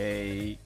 [0.00, 0.58] OK，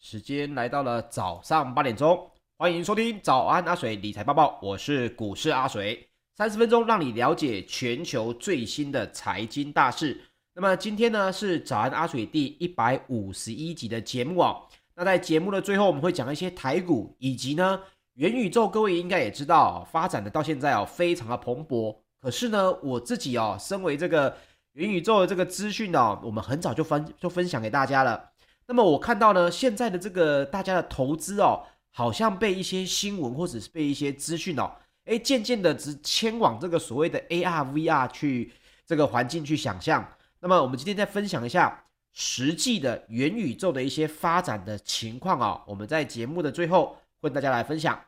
[0.00, 2.28] 时间来到了早上八点钟，
[2.58, 10.20] 欢迎收听早安阿水理财报报，我是股市阿水，三十分钟让你了解全球最新的财经大事。
[10.54, 14.66] 那么今天呢是早安阿水第一百五十一集的节目哦。
[14.96, 17.80] 那在节目的最后，我们会讲一些台股以及呢
[18.14, 21.96] 元宇宙，各位应该也知道，发展的到现在哦非常的蓬勃。
[22.20, 24.36] 可是呢，我自己哦，身为这个。
[24.74, 28.30] 元宇宙的这个资讯哦，我们很早就分就分享给大家了。
[28.66, 34.72] 那么我看到呢，现在的这个大家的投资哦，好像被一些新闻或者是被一些资讯哦，
[35.04, 38.52] 哎，渐渐的只迁往这个所谓的 AR、VR 去
[38.84, 40.04] 这个环境去想象。
[40.40, 48.00] 那么我们今天再分享一下实际的元宇宙的一些发展的情况啊，我们在节目的最后会跟大家来分享。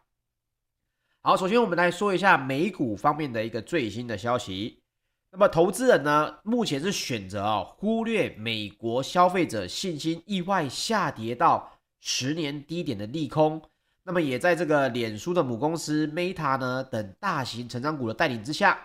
[1.23, 4.81] 好，首先我们来说一下美股方面的一个最新的消息。
[5.39, 11.71] 那么投资人呢，目前是选择啊忽略美国消费者信心意外下跌到
[12.01, 13.61] 十年低点的利空。
[14.03, 18.79] 那么也在这个脸书的母公司 Meta 呢等大型成长股的带领之下，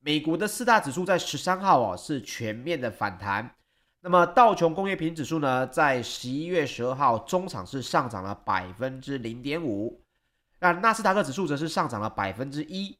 [0.00, 3.54] 美国的四大指数在十三号哦是全面的反弹。
[4.00, 10.02] 那么道琼工业平指数呢，在十一月十二号中场是上涨了百分之零点五，
[10.58, 12.96] 那纳斯达克指数则是上涨了百分之一。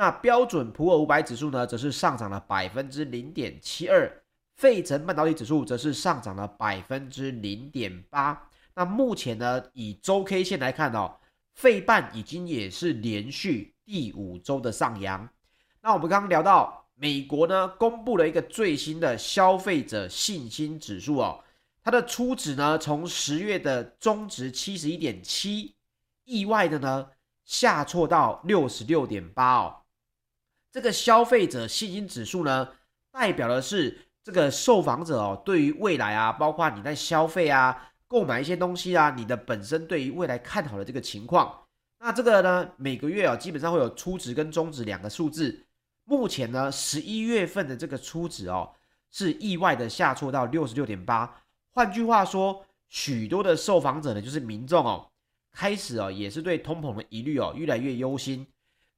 [0.00, 4.10] 那标准普尔五百指数呢，则是上涨了百分之零点七二，
[4.56, 8.48] 费城半导体指数则是上涨了百分之零点八。
[8.74, 11.18] 那目前呢，以周 K 线来看哦，
[11.52, 15.28] 费半已经也是连续第五周的上扬。
[15.82, 21.44] 那我们刚刚聊到美国呢，公布了一个最新的消费者信心指数哦，
[21.84, 25.74] 它的初值呢，从十月的中值七十一点七，
[26.24, 27.06] 意外的呢
[27.44, 29.76] 下挫到六十六点八哦。
[30.72, 32.68] 这个消费者信心指数呢，
[33.10, 41.62] 代表的是这个受访者哦，对于未来啊，包括你在消费啊、购买一些东西啊，你的本身对于未来看好的这个情况。
[41.98, 45.66] 那这个呢，每个月啊，基本上会有初值跟终值两个数字。
[46.04, 48.72] 目前呢，十一月份的这个初值哦，
[49.10, 51.42] 是意外的下挫到六十六点八。
[51.72, 55.10] 换句话说，许多的受访者呢，就是民众哦，
[55.52, 58.46] 开始哦，也是对通膨的疑虑哦，越来越忧心。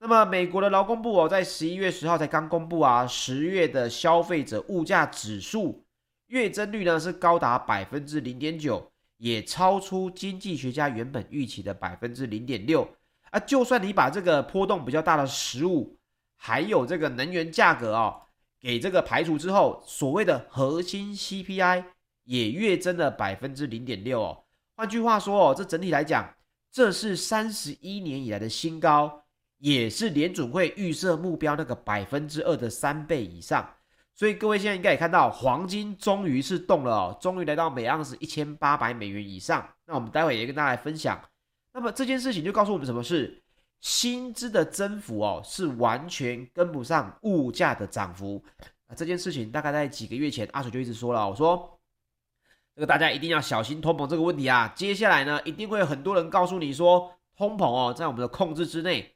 [0.04, 5.84] 那么，美国的劳工部哦，在十一月十号才刚公布啊，十月的消费者物价指数
[6.26, 12.96] 月增率呢是高达百分之零点九，也超出经济学家原本预期的百分之零点六
[13.30, 13.38] 啊。
[13.38, 15.96] 就算你把这个波动比较大的食物，
[16.34, 18.22] 还有这个能源价格哦，
[18.60, 21.84] 给这个排除之后，所谓的核心 CPI
[22.24, 24.42] 也月增了百分之零点六哦。
[24.74, 26.34] 换句话说哦，这整体来讲，
[26.72, 29.21] 这是三十一年以来的新高。
[29.62, 33.64] 也是联准会预设目标那个百分之二的三倍以上，
[34.12, 39.64] 所以各位现在应该也看到，黄金终于是动了哦，终于来到每盎司一千八百美元以上。
[39.86, 41.22] 那我们待会也跟大家来分享。
[41.72, 43.40] 那么这件事情就告诉我们什么事？
[43.78, 48.44] 薪资的增幅哦，是完全跟不上物价的涨幅。
[48.88, 51.78] 那这件事情大概在几个月前，阿水就一直说了，我说
[52.74, 54.72] 这个大家一定要小心通膨这个问题啊。
[54.74, 59.11] 接下来呢，一定会有很多人告诉你说，通膨哦，在我们的控制之内。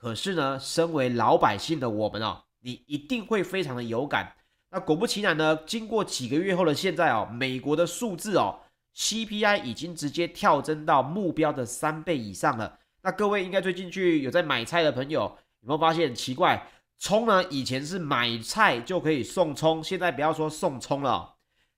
[0.00, 4.34] 可是呢，身为老百姓的我们哦，你一定会非常的有感。
[4.70, 8.60] 那果不其然呢，经过几个月后的现在哦，美国的数字哦
[8.96, 12.78] ，CPI 已经直接跳增到目标的三倍以上了。
[13.02, 15.20] 那各位应该最近去有在买菜的朋友，
[15.60, 16.66] 有没有发现很奇怪？
[16.96, 21.34] 葱呢，以前是买菜就可以送葱，现在不要说送葱了，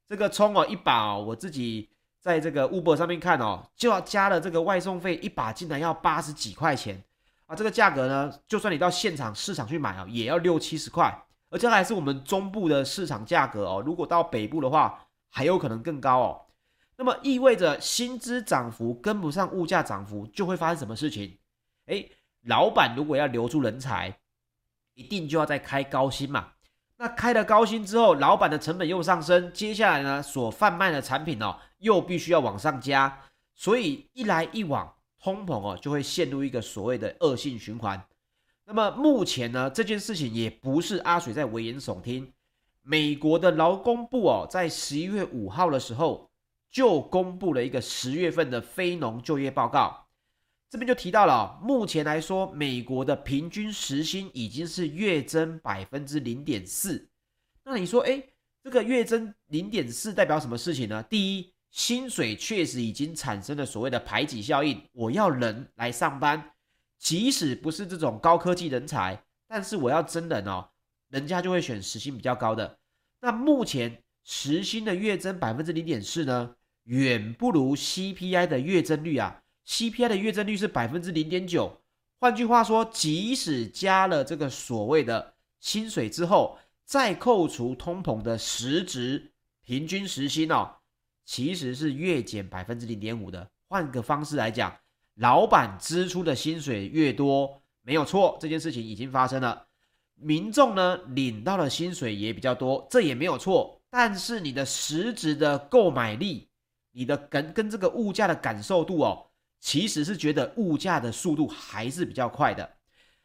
[0.08, 1.88] 这个葱哦，一把哦，我自己
[2.20, 7.02] 在这个 Uber 上面看哦，就要加了这个外送费，一把竟然要八十几块钱。
[7.52, 13.82] 啊，这个价格呢，就算你到现场市场去买啊，也要六七十块，而这还是我们中部的市场价格哦。
[13.84, 16.40] 如果到北部的话，还有可能更高哦。
[16.96, 21.38] 那么意味着薪资涨幅跟不上物价涨幅，就会发生什么事情？
[21.86, 22.10] 诶，
[22.46, 24.18] 老板如果要留住人才，
[24.94, 26.52] 一定就要再开高薪嘛。
[26.96, 33.18] 那开了高薪之后，老板的成本又上升，接下来呢，所贩卖的产品哦，又必须要往上加，
[33.54, 34.94] 所以一来一往。
[35.22, 38.02] 通膨哦，就会陷入一个所谓的恶性循环。
[38.64, 42.32] 那么目前呢，这件事情也不是阿水在危言耸听。
[42.82, 46.28] 美国的劳工部哦，在十一月五号的时候
[46.70, 50.08] 就公布了一个十月份的非农就业报告。
[50.68, 57.08] 这边就提到了，目前来说，美国的平均时薪已经是月增百分之零点四。
[57.62, 58.20] 那你说，哎，
[58.64, 61.02] 这个月增零点四代表什么事情呢？
[61.04, 61.52] 第一。
[61.72, 66.52] 薪水确实已经产生了所谓的排挤效应，我要人来上班，
[66.98, 70.68] 即使不是这种高科技人才，但是我要真人哦，
[71.08, 72.78] 人家就会选时薪比较高的。
[73.22, 76.54] 那目前时薪的月增百分之零点四呢，
[76.84, 79.42] 远不如 CPI 的月增率啊。
[79.66, 81.80] CPI 的月增率是百分之零点九，
[82.20, 89.32] 换句话说，即使加了这个所谓的薪水之后，再扣除通膨的实值
[89.64, 90.76] 平均时薪哦，
[91.32, 93.48] 其实是月减百分之零点五的。
[93.66, 94.70] 换个方式来讲，
[95.14, 99.66] 老板支出的薪水越多，没有错，这件事情已经发生了。
[100.14, 103.80] 民众呢，领到的薪水也比较多，这也没有错。
[103.88, 106.50] 但是你的实质的购买力，
[106.90, 109.28] 你的跟跟这个物价的感受度哦。
[109.58, 112.70] 其实是觉得物价的速度还是比较快的。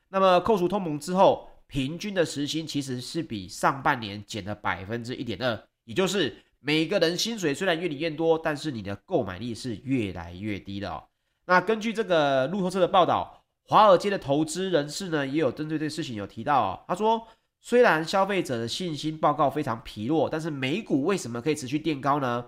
[0.07, 6.37] 那么扣除通膨之后，平均的时薪其实是比上半年减了百分之一点二，也就是
[6.67, 11.01] 每个人薪水虽然越领越多，但是你的购买力是越来越低的哦。
[11.45, 17.25] 那根据这个路透社的报道，华尔街的投资人士呢也有针对这个事情有提到哦，他说
[17.61, 22.47] 虽然消费者的信心报告非常疲弱，但是美股为什么可以持续垫高呢？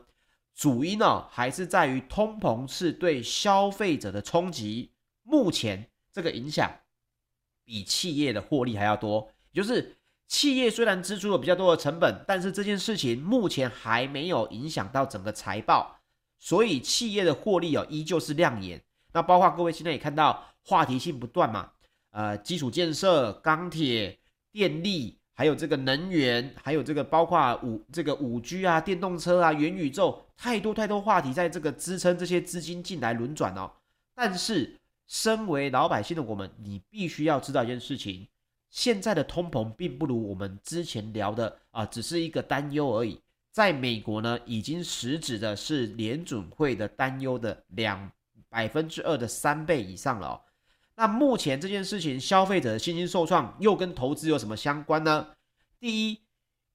[0.54, 4.92] 主因呢，还是在于通膨是对消费者的冲击，
[5.24, 6.70] 目前这个影响
[7.64, 9.32] 比企业的获利还要多。
[9.54, 9.96] 也就是
[10.30, 16.00] 企业虽然支出了比较多的成本，但是这件事情目前还没有影响到整个财报，
[16.38, 18.82] 所以企业的获利哦依旧是亮眼。
[19.12, 21.72] 那包括各位现在也看到话题性不断嘛，
[22.12, 24.20] 呃，基础建设、钢铁、
[24.54, 25.18] 电力。
[25.34, 33.72] 还有这个能源，还有这个包括五这个五 G 啊、电动车啊、元宇宙，太多太多话题在这个支撑这些资金进来轮转哦。
[34.14, 34.78] 但是，
[35.08, 38.28] 身为老百姓的我们，你必须要知道一件事情：
[38.70, 43.20] 现在的通膨并不如我们之前聊的啊，只是一个担忧而已。
[43.52, 48.12] 在美国呢，已经实质的是联准会的担忧的两
[48.48, 50.42] 百分之二的三倍以上了哦。
[50.96, 55.30] 那目前这件事情，消费者的信心受创，又跟投资有什么相关呢？
[55.80, 56.20] 第一，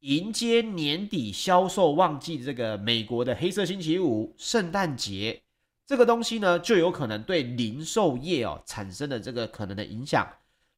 [0.00, 5.42] 迎接年底销售旺季这个美国的黑色星期五、圣诞节，
[5.86, 10.26] 这个东西呢，就有可能对零售业哦产生的这个可能的影响。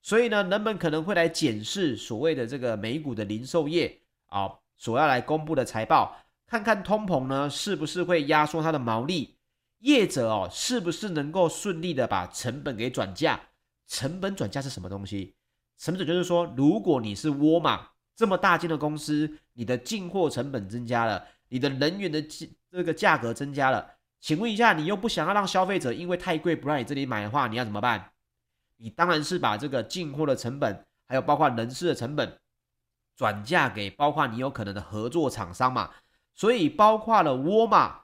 [0.07, 9.37] 所以呢，人们可能会来检视所谓的这个美股的零售业啊，所要来公布的财报，看看通膨呢是不是会压缩它的毛利。
[9.81, 13.41] 业者哦，是不是能够顺利的把成本给转嫁？
[13.89, 15.35] 成本转嫁是什么东西？
[15.77, 22.23] 成本就是说，如果你是沃尔玛这么大间的公司，你的进货成本增加了，你的人员的
[22.71, 28.13] 这个价格增加了，请问一下，你又不想要让消费者因为太贵不让你这里买的话，你要怎么办？
[28.77, 32.39] 你当然是把这个进货的成本，还有包括人事的成本，
[33.17, 35.91] 转嫁给包括你有可能的合作厂商嘛。
[36.35, 38.01] 所以包括了沃尔玛，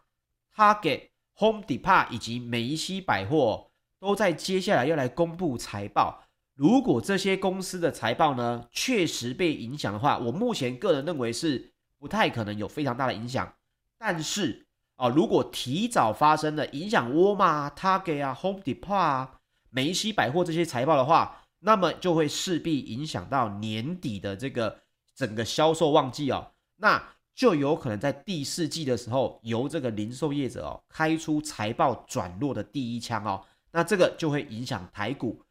[0.52, 1.10] 他给。
[1.36, 6.24] Home Depot 以及梅西百货都在接下来要来公布财报。
[6.54, 13.50] 如果这些公司的财报呢确实被影响的话，我目前个人认为是不太可能有非常大的影响。
[13.98, 19.40] 但是啊，如果提早发生了影响沃尔玛、Target 啊、Home Depot 啊、
[19.74, 24.78] 梅西百货这些财报的话，那么就会势必影响到年底的这个
[25.16, 26.52] 整个销售旺季哦。
[26.76, 27.02] 那
[27.34, 35.42] 就有可能在第四季的时候，由这个零售业者哦开出财报转弱的第一枪哦，那这个就会影响台股。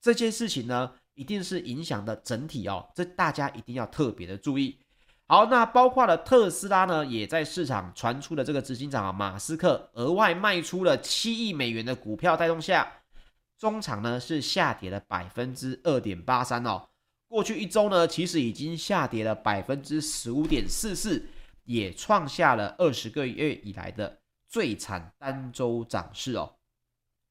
[0.00, 4.78] 这件事情呢，一定是影响的整体哦，这大家一定要特别的注意。
[5.26, 12.92] 好，那包括了特斯拉呢，也在市场传出了这个执行长啊马斯克额外卖出了七亿美元的股票带动下，
[13.62, 16.88] 中场呢是下跌了百分之二点八三哦。
[17.28, 21.28] 过去一周呢，其实已经下跌了百分之十五点四四，
[21.62, 26.56] 也创下了二十个月以来的最惨单周涨势哦。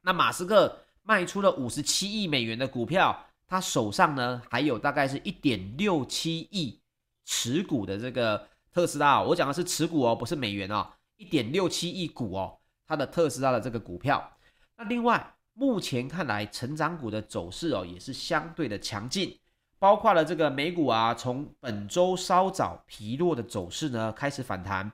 [0.04, 6.80] 那马斯克卖出了五十七亿美元的股票，他手上呢还有大概是一点六七亿
[7.26, 12.58] 持股的这个特斯拉哦，我讲的是持股哦，不是美元哦，一点六七亿股哦，
[12.88, 14.38] 他的特斯拉的这个股票。
[14.78, 19.38] 那另外，目前看来，成长股的走势哦，也是相对的强劲。
[19.78, 24.92] 包括了这个美股啊，从本周稍早疲弱的走势呢，开始反弹。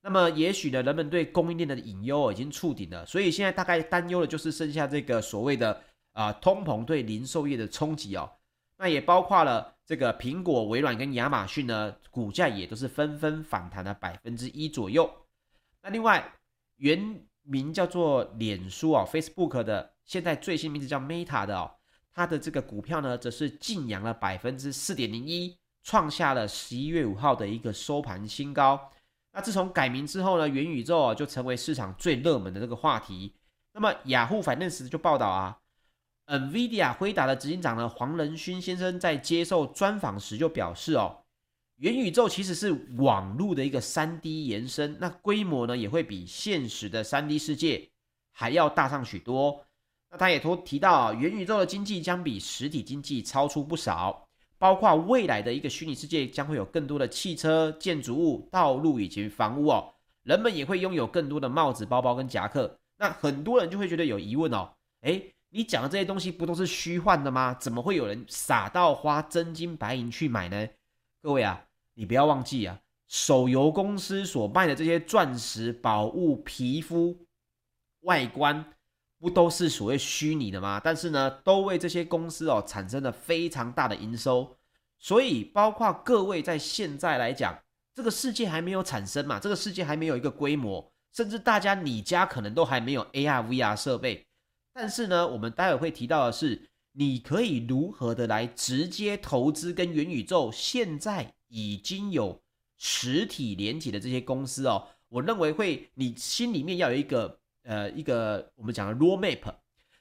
[0.00, 5.78] 那么也许呢，人们对供应链的隐忧已经触顶了，所以现在大概担忧的就是剩下这个所谓的
[6.12, 8.30] 啊、通膨对零售业的冲击哦。
[8.78, 15.10] 那也包括了这个苹果、微软跟亚马逊呢，股价也都是纷纷反弹了百分之一左右。
[15.82, 16.32] 那另外
[16.76, 21.70] 原名叫做脸书啊、哦、Facebook 的，现在最新名字叫 Meta 的哦。
[22.12, 28.90] 它的这个股票呢，则是劲扬了百分之四点零一，创下了十一月五号的一个收盘新高。
[29.32, 33.36] 那自从改名之后呢，元宇宙啊就成为市场最热门的这个话题。
[33.72, 35.56] 那么雅虎 Finance 就报道啊
[36.26, 41.22] ，NVIDIA 辉达的执行长呢黄仁勋先生在接受专访时就表示哦，
[41.76, 47.88] 元宇宙其实是网络的一个 3D 延伸，那规模呢也会比现实的 3D 世界
[48.32, 49.64] 还要大上许多。
[50.10, 54.26] 那他也都提到啊，元宇宙的经济将比实体经济超出不少，
[54.58, 62.76] 包括未来的一个虚拟世界将会有更多的汽车、建筑物、道路以及房屋哦，人们也会拥有更多的帽子、包包跟夹克。
[62.98, 67.54] 那很多人就会觉得有疑问哦，诶，你讲的这些东西不都是虚幻的吗？
[67.60, 70.68] 怎么会有人傻到花真金白银去买呢？
[71.22, 71.64] 各位啊，
[71.94, 77.16] 你不要忘记啊，手游公司所卖的这些钻石、宝物、皮肤、
[78.00, 78.64] 外观。
[79.20, 80.80] 不都是所谓虚拟的吗？
[80.82, 84.56] 但是呢，都为这些公司哦产生了非常大的营收。
[84.98, 87.58] 所以，包括各位在现在来讲，
[87.94, 94.26] 这个世界还没有产生嘛，这个世界还没有一个规模，甚至大家你家可能都还没有 AR、VR 设备。
[94.72, 102.40] 但是呢，我们待会会提到的是，你可以如何的来直接投资跟元宇宙现在已经有
[102.78, 104.88] 实体连接的这些公司哦。
[105.10, 107.39] 我认为会，你心里面要有一个。
[107.70, 109.42] 呃，一个我们讲的 roadmap，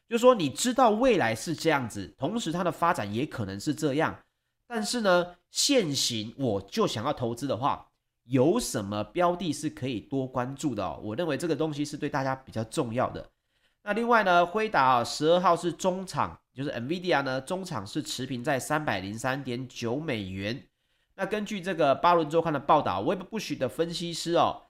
[0.07, 4.17] 就是说你知道未来是这样子，同时它的发展也可能是这样。
[4.65, 7.87] 但是呢，现行我就想要投资的话，
[8.23, 10.99] 有什么标的是可以多关注的哦？
[11.03, 13.29] 我认为这个东西是对大家比较重要的。
[13.83, 20.59] 那另外呢，辉达十二号是中场，就是 NVIDIA 呢，中场是持平在三百零三点九美元。
[21.13, 24.63] 那根据这个巴伦周刊的报道，Wedbush 的分析师哦，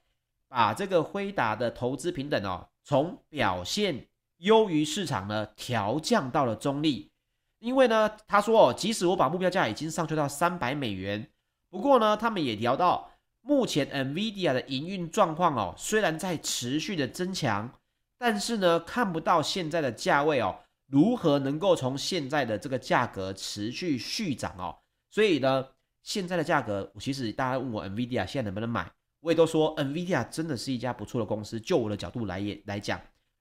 [0.49, 2.67] 把这个辉达的投资平等哦。
[2.89, 7.11] 从表现优于市场呢，调降到了中立。
[7.59, 11.29] 因为呢，他说哦，即使我把目标价已经上修到三百美元，
[11.69, 17.71] 不过呢，他们也聊到目前 NVIDIA 的营运状况哦，虽然在持续的增强，
[18.17, 24.75] 但是呢，看不到现在的价位哦，如何能够从现在的这个价格持续续涨哦。
[25.11, 25.63] 所以呢，
[26.01, 28.91] 现在的价格，其实大家问我 NVIDIA 现在能不能买？
[29.21, 31.59] 我也都说，NVIDIA 真的是一家不错的公司。
[31.59, 32.99] 就我的角度来也来讲，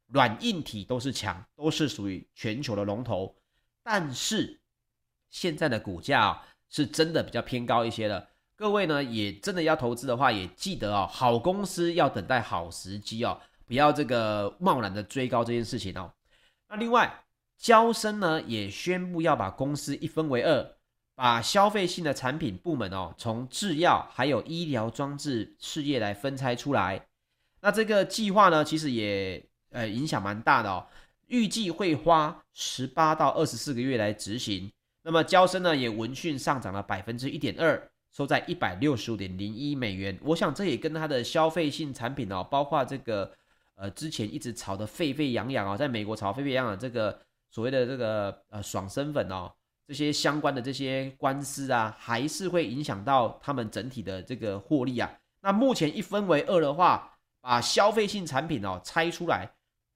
[0.08, 3.34] 软硬体都是强，都是属于全球的龙头。
[3.82, 4.60] 但是
[5.30, 8.28] 现在的股价啊，是真的比较偏高一些了。
[8.56, 16.12] 各位呢，也真的要投资的话，也记得哦，好公司要等待好时机哦，不要这个贸然的追高这件事情哦。
[16.68, 17.24] 那另外，
[17.56, 20.77] 交生呢也宣布要把公司一分为二。
[21.18, 27.08] 把消费性的产品部门哦，从制药还有医疗装置事业来分拆出来。
[27.60, 30.86] 那这个计划呢，其实也呃影响蛮大的哦。
[31.26, 34.70] 预计会花十八到二十四个月来执行。
[35.02, 40.16] 那么交生呢，也闻讯上涨了百分之一点二，收在一百六十五点零一美元。
[40.22, 43.32] 我想这也跟它的消费性产品哦，包括这个
[43.74, 47.20] 呃之前一直炒得沸沸扬扬哦，在美国炒沸沸扬扬这个
[47.50, 49.50] 所谓的这个呃爽身粉哦。
[49.88, 55.10] 这些相关的这些官司啊，还是会影响到他们整体的这个获利啊。
[55.40, 59.50] 那目前一分为二的话，把消费性产品哦拆出来，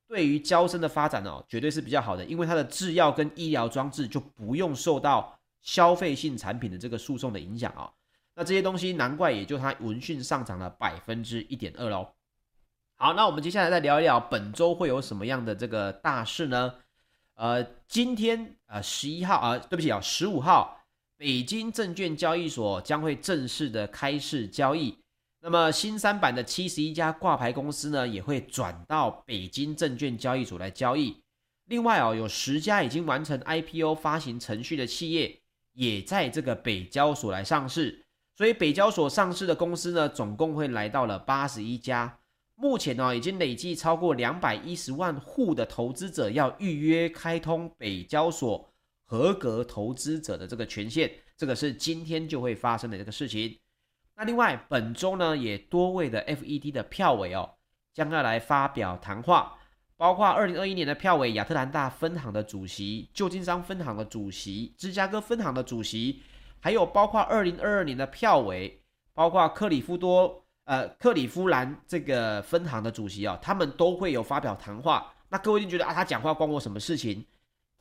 [0.08, 7.92] 对于交生的发展哦，绝对是比较好的，因为它的制药跟医疗装置就不用受到消费性产品的这个诉讼的影响啊。
[8.34, 12.08] 那这些东西难怪也就它闻讯上涨了百分之一点二喽。
[12.96, 16.72] 好，那我们接下来再聊一聊本周会有什么样的这个大事呢？
[17.34, 20.80] 呃，今天呃十一号啊、对不起啊，十五号，
[21.16, 24.96] 北京证券交易所将会正式的开市交易。
[25.40, 31.20] 那么新三板的七十一家挂牌公司呢，也会转到北京证券交易所来交易。
[31.64, 35.40] 另外哦，有十家已经完成 IPO 发行程序的企业，
[35.72, 38.04] 也在这个北交所来上市。
[38.36, 42.18] 所以北交所上市的公司呢，总共会来到了八十一家。
[42.62, 48.73] 目前呢，已经累计超过两百一十万户的投资者要预约开通北交所
[49.04, 53.59] 合格投资者的这个权限，这个是今天就会发生的这个事情。
[54.14, 57.50] 那另外，本周呢，也多位的 FED 的票委哦，
[57.92, 59.59] 将要来发表谈话，
[59.97, 66.23] 包括二零二一年的票委亚特兰大分行的主席、旧金山分行的主席、芝加哥分行的主席，
[66.61, 68.81] 还有包括二零二二年的票委，
[69.12, 70.41] 包括克里夫多。
[70.64, 75.12] 呃，克里夫兰这个分行的主席啊、哦，他们都会有发表谈话。
[75.28, 77.25] 那各位一定觉得啊，他讲话关我什么事情？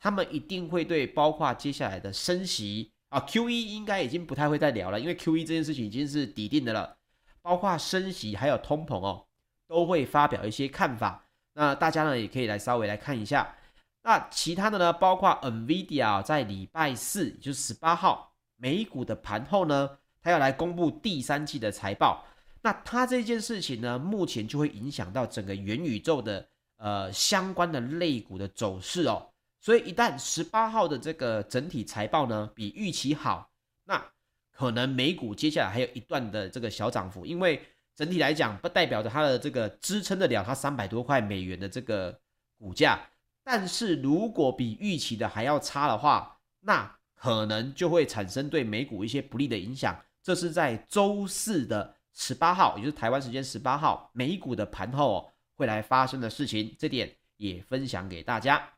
[0.00, 6.96] 他们一定会对包括接下来的升息啊，QE 应该已经不太会再聊了，因为 QE 这件事情已经是底定的了。
[7.40, 9.26] 包括升息还有通膨哦，
[9.68, 11.24] 都会发表一些看法。
[11.54, 13.54] 那大家呢也可以来稍微来看一下。
[14.02, 22.24] 那其他的呢，包括 NVIDIA 在礼拜四，就是十八号美股的盘后呢，他要来公布第三季的财报。
[22.62, 29.28] 那它这件事情呢，目前就会影响到整个元宇宙的呃相关的类股的走势哦。
[29.60, 33.50] 所以一旦十八号的这个整体财报呢比预期好，
[33.84, 34.02] 那
[34.50, 37.60] 可能美股接下来还有一段的这个小涨幅，因为
[37.94, 42.18] 整体来讲不代表着它的这个支撑得了它三百多块美元的这个
[42.58, 42.98] 股价。
[43.44, 49.96] 但是如果比预期的还要差的话，那可能就会产生对美股一些不利的影响。
[50.22, 58.70] 这是在周四的十八号，也就是台湾时间十八号美股的盘后哦，会来发生的事情，这点也分享给大家。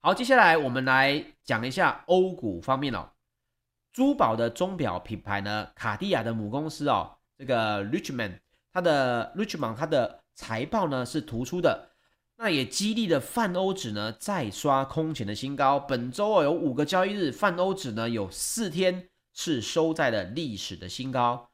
[0.00, 3.10] 好，接下来我们来讲一下欧股方面哦。
[3.92, 8.40] 珠宝的钟表品牌呢，卡地亚的母公司哦，这个 Richmond，
[8.72, 11.90] 它的 Richmond 它的财报呢是突出的。
[12.36, 15.80] 那也激励了泛欧指呢再刷空前的新高。
[15.80, 21.50] 本周哦有五个交易日，泛欧指呢有四天是收在了历史的新高。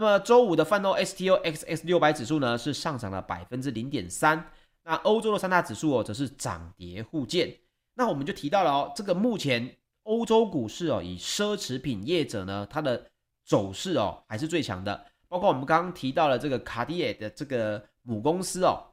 [0.00, 4.48] 那么周五的泛欧 STOXX 六百指数呢是上涨了百分之零点三。
[4.84, 7.52] 那欧洲的三大指数哦则是涨跌互见。
[7.94, 13.10] 那我们就提到了哦，这个目前欧洲股市哦以奢侈品业者呢它的
[13.44, 18.84] 走势哦还是最强的，包括我们刚刚提到了这个卡地亚的这个母公司哦。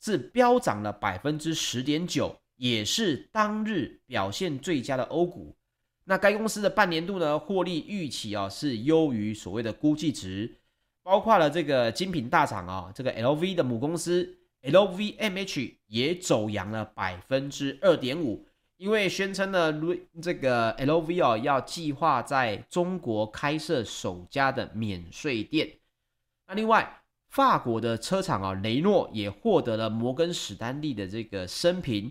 [0.00, 5.56] 是飙涨了百分之十点九，也是当日表现最佳的欧股。
[6.08, 10.56] 那该公司的半年度呢，获利预期啊是优于所谓的估计值，
[11.02, 18.46] 包括了这个精品大厂啊，这个 LV 的母公司 LVMH 也走扬了百分之二点五，
[18.78, 19.70] 因为宣称呢，
[20.22, 25.70] 这个 LV 哦要计划在中国开设首家的免税店。
[26.46, 26.94] 那另外。
[27.30, 32.10] 法国的车厂啊，雷诺也获得了摩根史丹利的这个升评，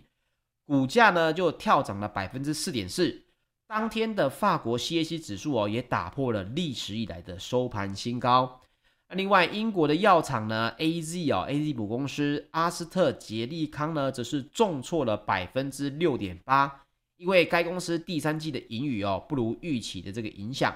[0.63, 3.23] 股价呢就跳涨了百分之四点四。
[3.67, 8.61] 当天的法国 CAC 指数哦也打破了历史以来的收盘新高。
[9.09, 16.85] 那另外英国的药厂呢，AZ 哦，AZ 母公司阿斯特捷利康呢则是重挫了百分之六点八，
[17.17, 20.75] 因为该公司第三季的盈余哦不如预期的这个影响。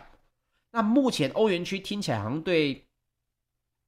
[0.71, 2.85] 那目前欧元区听起来好像对。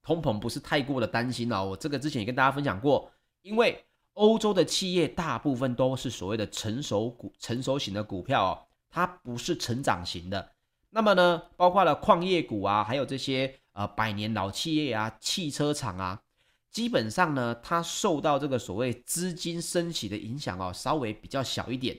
[0.05, 3.09] 通膨不是太过的担心哦，我这个之前也跟大家分享过，
[3.41, 3.81] 因为
[4.15, 8.59] 欧洲的企业大部分都是所谓的成熟股、成熟型的股票哦，
[8.93, 10.51] 它不是成长型的。
[10.91, 16.21] 那么呢，包括了矿业股啊，还有这些呃百年老企业啊、汽车厂啊，
[16.69, 21.97] 基本上呢，它受到这个所谓资金升息的影响哦，稍微比较小一点。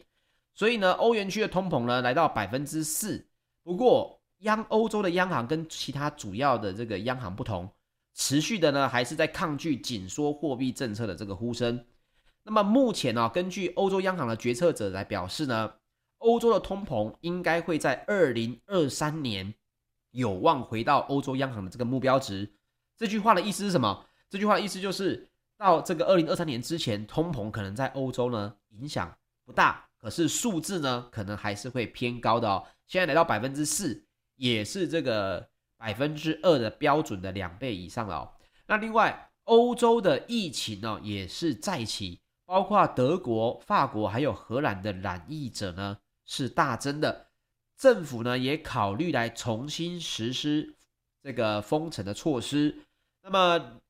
[0.55, 3.27] 所以呢，欧元区的通膨呢来到百分之四。
[3.65, 7.69] 不过央欧洲的央行跟其他主要的这个央行不同。
[8.15, 11.85] 持续的呢，还是在抗拒紧缩货币政策的这个呼声。
[12.45, 15.73] 那么目前呢、啊，根据欧洲央行的决策者来表示呢，
[16.25, 19.55] 欧洲的通膨应该会在二零二三年
[20.11, 22.55] 有望回到欧洲央行的这个目标值。
[22.97, 24.07] 这句话的意思是什么？
[24.29, 32.65] 这句话的意思就是到这个二零二三年之前，通膨可能在欧洲呢影响不大，可是数字呢可能还是会偏高的哦。
[32.87, 34.05] 现在来到百分之四，
[34.37, 35.49] 也是这个。
[35.77, 38.33] 百分之二的标准的两倍以上了哦。
[38.67, 47.29] 那另外，欧洲的疫情呢也是再起，包括德国、法国还有荷兰的染疫者呢是大增的。
[47.77, 50.77] 政府呢也考虑来重新实施
[51.23, 52.83] 这个封城的措施。
[53.23, 53.81] 那么，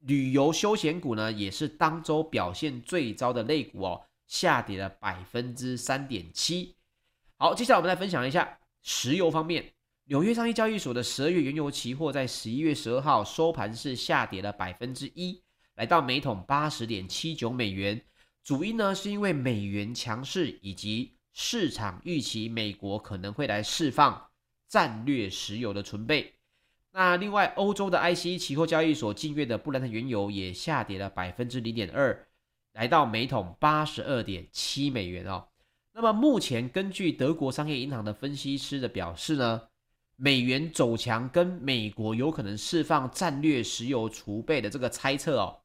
[0.00, 6.74] 旅游休闲股呢也是当周表现最糟的类股哦，下跌了百分之三点七。
[7.36, 9.72] 好，接下来我们来分享一下石油方面。
[10.04, 15.42] 纽约商业交易所的十二月原油期货在十一月十二号收盘是下跌了百分之一，
[15.74, 18.02] 来到每桶八十点七九美元。
[18.42, 24.28] 主因呢是因为美元强势以及市场预期美国可能会来释放
[24.66, 26.34] 战略石油的存备。
[26.90, 32.26] 那另外，欧洲的 ICE 期货交易所近月的布兰特原油也下跌了百分之零点二，
[32.72, 35.46] 来到每桶八十二点七美元哦。
[35.92, 39.62] 那么目前根据德国商业银行的分析师的表示呢，
[40.16, 45.60] 美元走强跟美国有可能释放战略石油储备的这个猜测哦，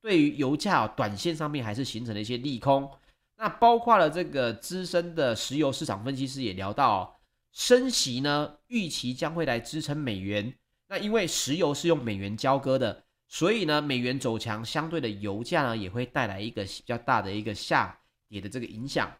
[0.00, 2.90] 对于油价哦，短线上面还是形成了一些利空。
[3.36, 7.14] 那包括了这个资深的石油市场分析师也聊到哦，
[7.52, 10.56] 升息呢，预期将会来支撑美元。
[10.88, 19.10] 那因为石油是用美元交割的，所以呢，美元走强，相对的油价呢也会带来一个比较大的一个下跌的这个影响。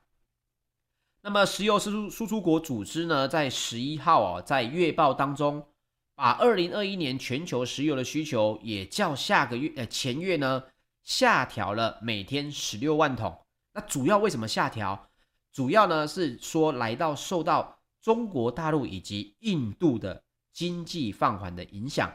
[1.22, 5.66] 那么，石油输出输出国组织呢，在十一号啊，在月报当中，
[6.14, 10.62] 把二零二一年全球石油的需求也较下个月呃前月呢
[11.02, 13.38] 下调了每天十六万桶。
[13.72, 15.08] 那主要为什么下调？
[15.52, 22.12] 主要呢是说来到受到中国大陆以及印度的经济放缓的影响。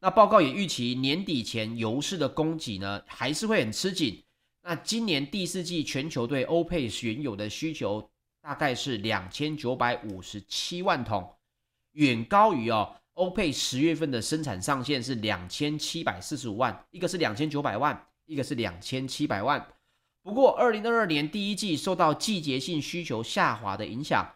[0.00, 4.24] 那报告也预期年底前油市的供给呢还是会很吃紧。
[4.62, 8.10] 那今年第四季全球对欧佩原油的需求。
[8.42, 11.30] 大概是两千九百五十七万桶，
[11.92, 19.62] 远高于哦欧佩十月份的生产上限是两千七百四十五万，一个是两千九百万，一个是两千七百万。
[20.22, 24.26] 不过，二零二二年第一季受到季节性需求下滑的影响，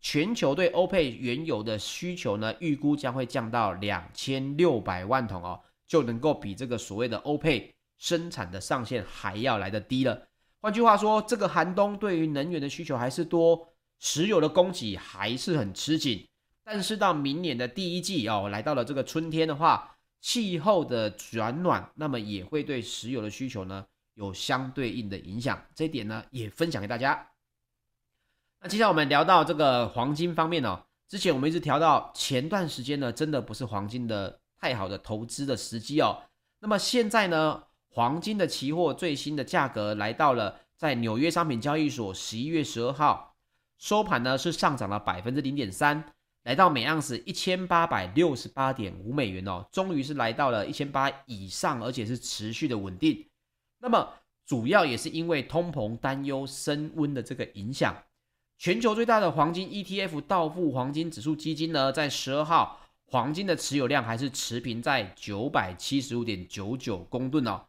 [0.00, 10.26] 全球对欧佩原油的需求呢，预估将会降到两千六百万桶哦，就能够比这个所谓的欧佩生产的上限还要来得低了。
[10.60, 13.68] 换句话说，这个寒冬对于能源的需求还是多，
[14.00, 16.26] 石油的供给还是很吃紧。
[16.64, 23.86] 但是到明年的第一季哦，来到了这个春天的话，气候的转暖，那么也会对石油的需求呢
[24.18, 25.64] 有相对应的影响。
[25.74, 27.24] 这一点呢也分享给大家。
[28.60, 36.20] 那接下来我们聊到这个黄金方面哦，之前我们一直调到前段时间呢，真的不是黄金的太好的投资的时机哦。
[36.58, 43.36] 那么现在呢，黄金的期货最新的价格来到了在纽约商品交易所十一月十二号
[43.78, 46.12] 收盘呢是上涨了百分之零点三。
[46.42, 53.24] 来到每盎司一千八百六十八点五美元哦，终于是来到了一千八以上，而且是持续的稳定。
[53.80, 54.12] 那么
[54.46, 57.94] 主要也是因为通膨担忧升温的这个影响，
[58.58, 67.62] 全球最大的黄金 ETF 道富黄金指数基金呢，在十二号黄金的持有量还是持平在九百七十五点九九公吨哦。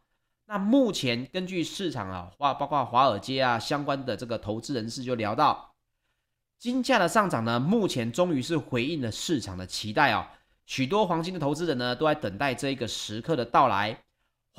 [0.46, 5.74] 那目前根据市场啊，华包括华尔街啊相关的这个投资人士就聊到。
[6.58, 10.26] 金价的上涨呢，目前终于是回应了市场的期待哦。
[10.66, 14.02] 许多黄金的投资人呢，都在等待这一个时刻的到来。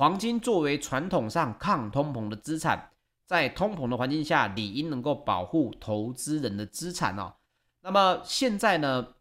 [0.02, 2.90] 黄金作为传统上抗通膨的资产，
[3.24, 7.32] 在通膨的环境下，理应能够保护投资人的资产哦。
[7.82, 9.14] 那么现在呢，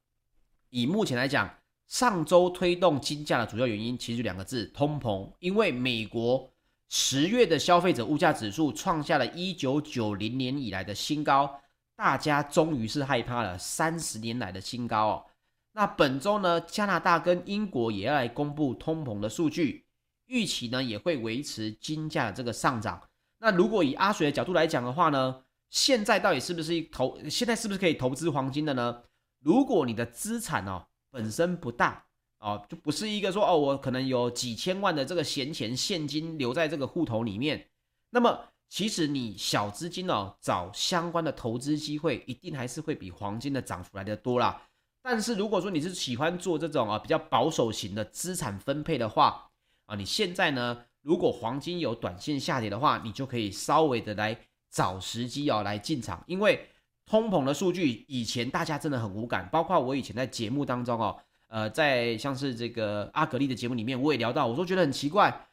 [0.72, 1.48] 以目前来讲，
[1.88, 5.32] 上周推动金价的主要原因其实就两个字：通膨。
[5.38, 6.52] 因为美国
[6.90, 11.62] 十月的消费者物价指数创下了一九九零年以来的新高。
[11.96, 15.26] 大家终于是害怕了，三十年来的新高哦。
[15.74, 19.86] 那本周呢，加拿大跟英国也要来公布通膨的数据，
[20.32, 23.00] 预期呢也会维持金价的这个上涨。
[23.38, 27.20] 那如果以阿水的角度来讲的话呢，现在到底是不是投？
[27.30, 29.04] 现在是不是可以投资黄金的呢？
[29.44, 32.06] 如果你的资产哦本身不大
[32.40, 37.68] 哦，就不是一个说哦，我可能有几千万的这个闲钱现金留在这个户头里面，
[38.10, 38.46] 那么。
[38.74, 44.62] 其实你小资金哦，找相关的投资机会，一定还是会比黄金的涨幅来的多啦。
[45.02, 49.51] 但是如果说你是喜欢做这种啊比较保守型的资产分配的话
[49.92, 54.38] 啊，你现在呢，如果黄金有短线下跌的话，你就可以稍微的来
[54.70, 56.66] 找时机哦来进场，因为
[57.06, 61.18] 通膨的数据以前大家真的很无感，包括我以前在节目当中哦，
[61.50, 65.48] 呃，在像是这个阿格力的节目里面，我也聊到，我说觉得很奇怪。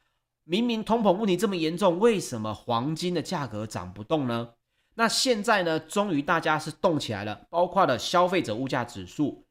[0.44, 4.50] 明明通膨问题这么严重，为什么黄金的价格涨不动呢？
[4.94, 9.44] 那现在呢，终于大家是动起来了，包括了消费者物价指数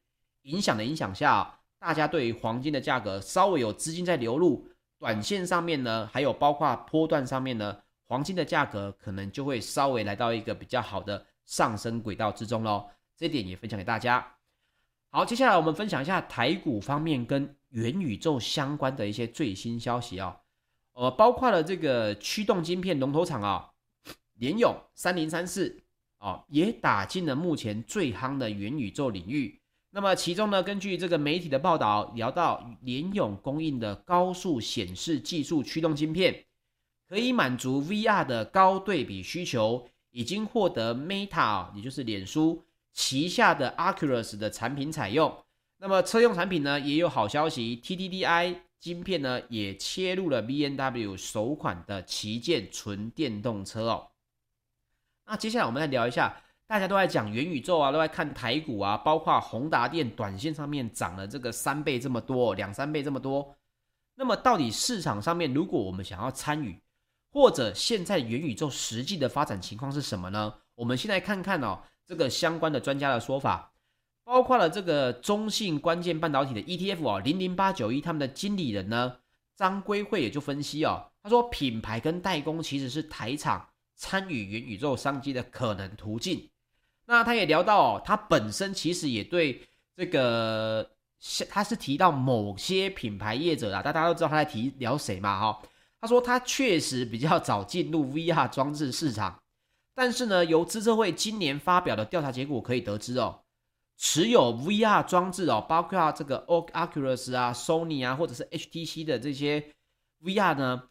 [0.44, 4.66] 影响的影响下，大家对于黄金的价格稍微有资金在流入，
[4.98, 12.88] 短线上面呢，还有包括波段上面呢，黄金的价格可能就会稍微来到一个比较好的上升轨道之中喽。
[13.16, 14.34] 这点也分享给大家。
[15.10, 20.36] 好，接下来我们分享一下台股方面跟元宇宙相关的一些最新消息啊。
[20.92, 23.70] 呃，包括了这个驱动晶片龙头厂啊，
[24.34, 25.80] 联咏三零三四
[26.18, 29.60] 啊，也打进了目前最夯的元宇宙领域。
[29.98, 36.44] 那么其中呢，根据这个媒体的报道，聊到联咏供应的高速显示技术驱动晶片，
[37.08, 45.36] 可以满足 VR 的高对比需求，已经获得 Meta，也就是脸书旗下的 Oculus 的产品采用。
[45.78, 48.58] 那么车用产品呢，也有好消息，TDDI。
[48.78, 54.06] 晶片呢也切入了 BMW 首款的旗舰纯电动车哦。
[55.26, 63.56] 那接下来我们来聊一下，大家都在讲元宇宙啊，都在看台股啊，包括宏达电短线上面涨了这个三倍这么多，两三倍这么多。
[64.14, 66.78] 那么到底市场上面，如果我们想要参与，
[67.32, 70.52] 或者现在元宇宙实际的发展情况是什么呢？
[70.74, 73.72] 我们先来看看哦，这个相关的专家的说法。
[74.22, 79.16] 包括了这个中信关键半导体的 ETF 哦，零零八九一，他们的经理人呢
[79.56, 86.46] 张圭惠也就分析哦，他说品牌跟代工其实是台厂参与元宇宙商机的可能途径。
[87.08, 89.62] 那他也聊到哦，他本身其实也对
[89.96, 90.90] 这个，
[91.48, 95.62] 他是提到某些品牌业者啊，大家都知道他在提聊谁嘛哈。
[96.02, 99.42] 他说他确实比较早进入 VR 装置市场，
[99.94, 103.40] 但是呢，由资策会今年发表的调查结果可以得知哦。
[103.96, 109.72] 持有 VR 装置哦，包括这个 Oculus 啊、Sony 啊，或者是 HTC 的这些
[110.22, 110.82] VR 呢，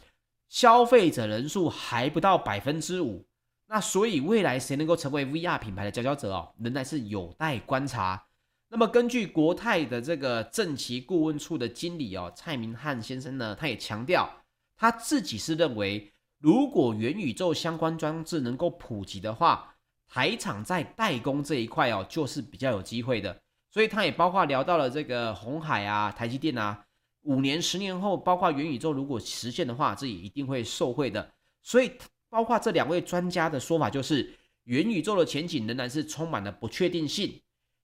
[0.50, 3.27] 消费者人数还不到百分之五。
[3.70, 8.28] 那所以未来谁能够成为 VR 品牌的佼佼者哦，仍然是有待观察。
[8.70, 14.30] 那么根据国泰的这个正奇顾问处的经理哦蔡明汉先生呢，他也强调
[14.76, 19.76] 他自己是认为，如果元宇宙相关装置能够普及的话，
[20.08, 23.38] 台厂在代工这一块哦就是比较有机会的。
[23.70, 26.86] 所以他也包括聊到了这个鸿海啊、台积电啊，
[27.24, 31.32] 五年、十年后，包括元宇宙如果实现的话，这也一定会受惠的。
[31.62, 31.92] 所以
[32.30, 37.42] 包括这两位专家的说法就是，元宇宙的前景仍然是充满了不确定性。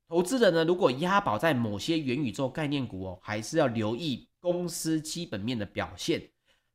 [0.07, 6.21] 投资人呢，如果押宝在某些元宇宙概念股哦，还是要留意公司基本面的表现。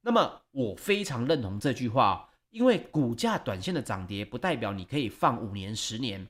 [0.01, 6.27] 那么我非常认同这句话，因为股价短线的涨跌不代表你可以放五年、十年。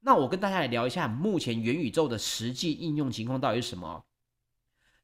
[0.00, 4.04] 那我跟大家来聊一下目前元宇宙的实际应用情况到底是什么？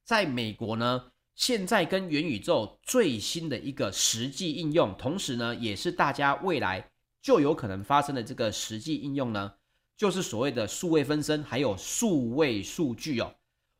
[0.02, 6.90] 在美国呢，现在跟元宇宙最新的一个实际应用，同时呢，也是大家未来
[7.22, 9.52] 就有可能发生的这个实际应用呢。
[9.96, 13.34] 就是所谓的数位分身，还有数位数据哦。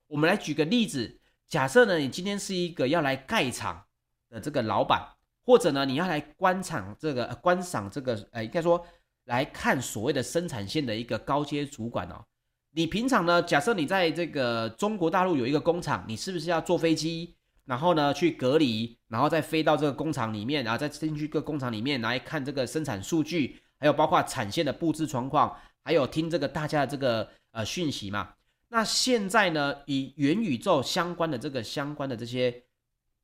[0.06, 3.84] 我们来举个例子，假设呢，你今天是一个要来盖厂
[4.30, 5.06] 的这个老板，
[5.44, 8.82] 或者呢，你要来观厂这个观赏这个，呃，应该说
[9.24, 12.24] 来看所谓的生产线的一个高阶主管哦。
[12.70, 17.35] 你平常呢，假设你在这个中国大陆有一个工厂，你是不是要坐飞机，
[17.66, 25.54] 然后呢去隔离，然后再飞到这个工厂里面，然后再进去各工厂里面来看这个生产数据，还有包括产线的布置状况。
[25.84, 28.30] 还有听这个大家的这个呃讯息嘛？
[28.66, 32.64] 那现在呢，以元宇宙相关的这个相关的这些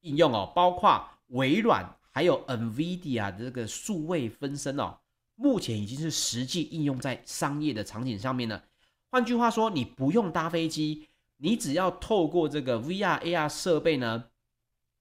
[0.03, 4.97] 应用哦，包括微软还有 NVIDIA 的这个数位分身哦，
[5.35, 8.63] 目前已经是实际应用在商业的场景上面了。
[9.11, 14.27] 换句话说，你不用搭飞机，你只要透过这个 VR AR 设备呢，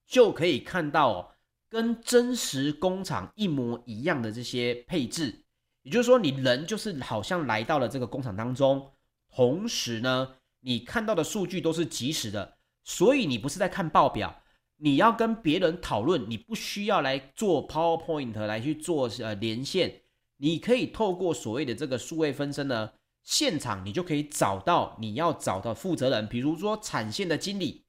[0.08, 1.32] 就可以看到哦，
[1.70, 5.46] 跟真实工厂一模一样的这些配置。
[5.84, 8.92] 也就是说，你人就是好像来到了这个工厂当中，
[9.34, 14.44] 同时呢，你看到的数据都是即时的，所以你不是在看报表，
[14.78, 20.02] 你要跟别人讨论，你不需要来做 PowerPoint 来去做呃连线，
[20.38, 22.92] 你可以透过所谓的这个数位分身呢，
[23.24, 27.86] 现场你就可以找到你要找的负责人，比如说产线的经理，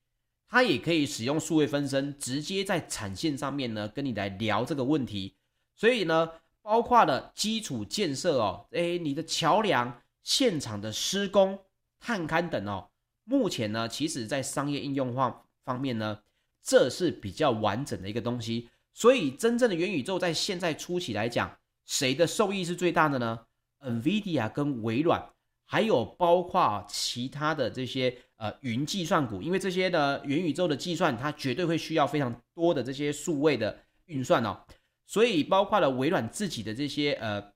[0.53, 5.35] 他也可以使用数位分身，直接在产线上面呢跟你来聊这个问题，
[5.75, 6.31] 所以呢。
[6.65, 11.59] 包括了基础建设哦，诶，你的桥梁、现场的施工、
[11.99, 12.88] 探勘等哦，
[13.25, 16.21] 目前呢，其实在商业应用方方面呢，
[16.62, 18.69] 这是比较完整的一个东西。
[18.95, 21.53] 所以，真正的元宇宙在现在初期来讲，
[21.85, 23.41] 谁的受益是最大的呢
[23.81, 25.31] ？NVIDIA 跟微软，
[25.67, 34.59] 还有包括其他的这些呃云计算股，因为这些的元宇宙的计算，它绝对会需要非常多的这些数位的运算哦。
[35.07, 37.52] 所以包括了微软自己的这些呃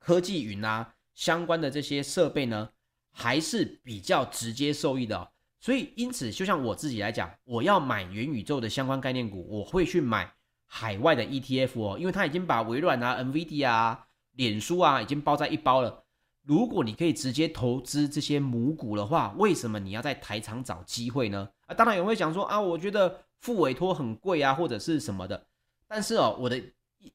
[0.00, 2.68] 科技云啊相关的这些设备呢，
[3.12, 5.28] 还是比较直接受益的哦。
[5.60, 10.34] 所以因此，就像我自己来讲，我要买元宇宙的相关概念股，我会去买
[10.66, 16.06] 海外的 ETF 哦，因为它已经把微软啊、NVD 啊、脸书啊已经包在一包了。
[16.48, 21.46] 如果你可以直接投资这些母股的话，为什么你要在台厂找机会呢？
[21.66, 25.46] 啊，当然有人会讲说啊，我觉得付委托很贵啊，或者是什么的。
[25.86, 26.58] 但是哦，我的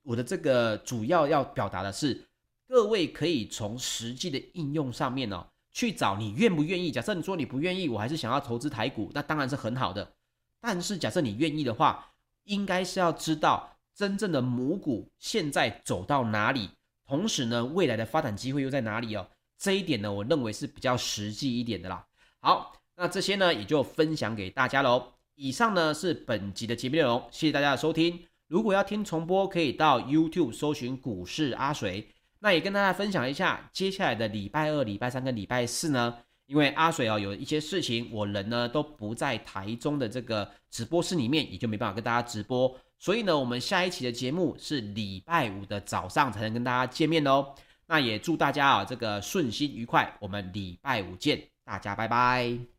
[0.04, 2.24] 我的这个主要要表达的是，
[2.68, 6.92] 各位可以从实际的应用上面哦，去找你愿不愿意。
[6.92, 10.14] 假设你说你不愿意，我还是想要投资台股，那当然是很好的。
[10.62, 12.06] 但是假设你愿意的话，
[12.44, 16.70] 应该是要知道真正的母股现在走到哪里，
[17.14, 19.28] 同时呢，未来的发展机会又在哪里哦。
[19.56, 22.04] 这一点呢，我认为是比较实际一点的啦。
[22.40, 25.14] 好，那这些呢也就分享给大家喽。
[25.36, 28.20] 以上呢是本集的节目内容，谢谢大家的收听。
[28.48, 32.08] 如果要听重播，可以到 YouTube 搜寻股市阿水。
[32.40, 42.76] 那也跟大家分享一下，接下来的礼拜二、礼拜三跟礼拜四呢，因为阿水哦有一些事情，我人呢都不在台中的这个直播室里面，也就没办法跟大家直播。
[43.04, 47.54] 所以呢，我们下一期的节目是礼拜五的早上才能跟大家见面哦。
[47.86, 52.73] 那也祝大家啊这个顺心愉快，我们礼拜五见，大家拜拜。